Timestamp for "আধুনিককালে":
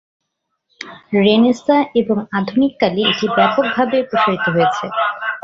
2.37-3.01